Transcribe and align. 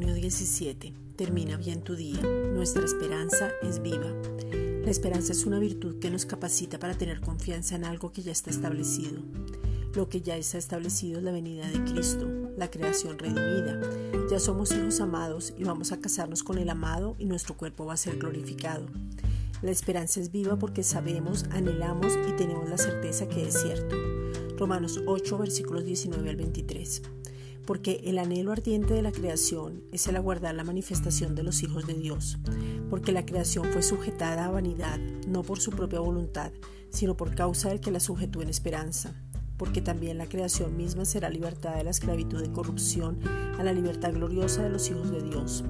17. 0.00 0.92
Termina 1.16 1.56
bien 1.56 1.82
tu 1.82 1.94
día. 1.94 2.20
Nuestra 2.20 2.84
esperanza 2.84 3.52
es 3.62 3.80
viva. 3.80 4.12
La 4.84 4.90
esperanza 4.90 5.32
es 5.32 5.46
una 5.46 5.60
virtud 5.60 6.00
que 6.00 6.10
nos 6.10 6.26
capacita 6.26 6.80
para 6.80 6.98
tener 6.98 7.20
confianza 7.20 7.76
en 7.76 7.84
algo 7.84 8.10
que 8.12 8.22
ya 8.22 8.32
está 8.32 8.50
establecido. 8.50 9.22
Lo 9.94 10.08
que 10.08 10.20
ya 10.20 10.36
está 10.36 10.58
establecido 10.58 11.18
es 11.18 11.24
la 11.24 11.30
venida 11.30 11.68
de 11.68 11.84
Cristo, 11.84 12.28
la 12.56 12.70
creación 12.70 13.18
redimida. 13.18 13.80
Ya 14.28 14.40
somos 14.40 14.72
hijos 14.72 15.00
amados 15.00 15.54
y 15.56 15.62
vamos 15.62 15.92
a 15.92 16.00
casarnos 16.00 16.42
con 16.42 16.58
el 16.58 16.70
amado 16.70 17.14
y 17.18 17.26
nuestro 17.26 17.56
cuerpo 17.56 17.86
va 17.86 17.94
a 17.94 17.96
ser 17.96 18.18
glorificado. 18.18 18.86
La 19.62 19.70
esperanza 19.70 20.18
es 20.18 20.32
viva 20.32 20.58
porque 20.58 20.82
sabemos, 20.82 21.44
anhelamos 21.50 22.18
y 22.28 22.32
tenemos 22.32 22.68
la 22.68 22.78
certeza 22.78 23.28
que 23.28 23.46
es 23.46 23.62
cierto. 23.62 23.96
Romanos 24.58 25.00
8, 25.06 25.38
versículos 25.38 25.84
19 25.84 26.30
al 26.30 26.36
23 26.36 27.02
porque 27.66 28.00
el 28.04 28.18
anhelo 28.18 28.52
ardiente 28.52 28.94
de 28.94 29.02
la 29.02 29.12
creación 29.12 29.84
es 29.92 30.06
el 30.06 30.16
aguardar 30.16 30.54
la 30.54 30.64
manifestación 30.64 31.34
de 31.34 31.42
los 31.42 31.62
hijos 31.62 31.86
de 31.86 31.94
Dios, 31.94 32.38
porque 32.90 33.12
la 33.12 33.24
creación 33.24 33.66
fue 33.72 33.82
sujetada 33.82 34.46
a 34.46 34.50
vanidad, 34.50 34.98
no 35.26 35.42
por 35.42 35.60
su 35.60 35.70
propia 35.70 36.00
voluntad, 36.00 36.52
sino 36.90 37.16
por 37.16 37.34
causa 37.34 37.68
del 37.68 37.80
que 37.80 37.90
la 37.90 38.00
sujetó 38.00 38.42
en 38.42 38.48
esperanza, 38.48 39.14
porque 39.56 39.80
también 39.80 40.18
la 40.18 40.28
creación 40.28 40.76
misma 40.76 41.04
será 41.04 41.30
libertada 41.30 41.76
de 41.76 41.84
la 41.84 41.90
esclavitud 41.90 42.40
de 42.42 42.52
corrupción 42.52 43.18
a 43.58 43.62
la 43.64 43.72
libertad 43.72 44.12
gloriosa 44.12 44.62
de 44.62 44.70
los 44.70 44.90
hijos 44.90 45.10
de 45.10 45.22
Dios 45.22 45.64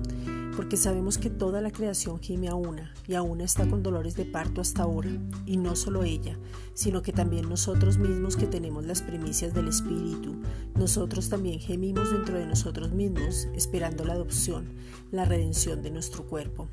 porque 0.56 0.76
sabemos 0.76 1.18
que 1.18 1.30
toda 1.30 1.60
la 1.60 1.70
creación 1.70 2.20
gime 2.20 2.48
a 2.48 2.54
una 2.54 2.92
y 3.06 3.14
aún 3.14 3.40
está 3.40 3.68
con 3.68 3.82
dolores 3.82 4.16
de 4.16 4.24
parto 4.24 4.60
hasta 4.60 4.82
ahora, 4.82 5.10
y 5.46 5.56
no 5.56 5.76
solo 5.76 6.04
ella, 6.04 6.38
sino 6.74 7.02
que 7.02 7.12
también 7.12 7.48
nosotros 7.48 7.98
mismos 7.98 8.36
que 8.36 8.46
tenemos 8.46 8.86
las 8.86 9.02
primicias 9.02 9.54
del 9.54 9.68
Espíritu, 9.68 10.36
nosotros 10.74 11.28
también 11.28 11.58
gemimos 11.58 12.12
dentro 12.12 12.38
de 12.38 12.46
nosotros 12.46 12.92
mismos, 12.92 13.48
esperando 13.54 14.04
la 14.04 14.14
adopción, 14.14 14.68
la 15.10 15.24
redención 15.24 15.82
de 15.82 15.90
nuestro 15.90 16.24
cuerpo. 16.24 16.68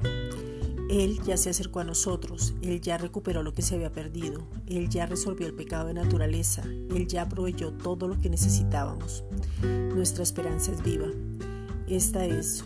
Él 0.89 1.22
ya 1.23 1.38
se 1.38 1.50
acercó 1.50 1.80
a 1.80 1.86
nosotros, 1.86 2.53
Él 2.61 2.81
ya 2.81 2.98
recuperó 2.98 3.44
lo 3.44 3.53
que 3.53 3.61
se 3.61 3.75
había 3.75 3.94
perdido, 3.94 4.45
Él 4.67 4.89
ya 4.89 5.05
resolvió 5.05 5.48
el 5.48 5.53
pecado 5.53 5.88
de 5.88 5.94
naturaleza, 5.94 6.64
Él 6.66 7.08
ya 7.08 7.30
proveyó 7.30 7.72
todo 7.72 8.09
lo 8.09 8.20
que 8.20 8.30
necesitábamos. 8.30 9.23
Nuestra 9.61 10.23
esperanza 10.23 10.73
es 10.73 10.83
viva. 10.83 11.08
Esta 11.88 12.25
es 12.25 12.66